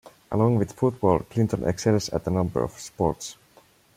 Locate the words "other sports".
2.71-3.37